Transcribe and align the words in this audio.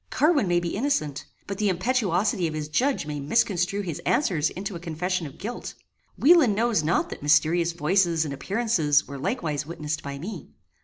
Carwin 0.09 0.47
may 0.47 0.59
be 0.59 0.75
innocent, 0.75 1.25
but 1.45 1.59
the 1.59 1.69
impetuosity 1.69 2.47
of 2.47 2.55
his 2.55 2.69
judge 2.69 3.05
may 3.05 3.19
misconstrue 3.19 3.81
his 3.81 3.99
answers 3.99 4.49
into 4.49 4.75
a 4.75 4.79
confession 4.79 5.27
of 5.27 5.37
guilt. 5.37 5.75
Wieland 6.17 6.55
knows 6.55 6.81
not 6.81 7.11
that 7.11 7.21
mysterious 7.21 7.73
voices 7.73 8.25
and 8.25 8.33
appearances 8.33 9.07
were 9.07 9.19
likewise 9.19 9.67
witnessed 9.67 10.01
by 10.01 10.17
me. 10.17 10.49